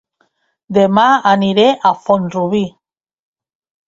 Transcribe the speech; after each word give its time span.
Dema 0.77 1.03
aniré 1.31 1.65
a 1.89 1.91
Font-rubí 2.05 2.63